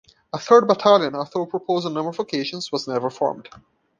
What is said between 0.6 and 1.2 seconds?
battalion,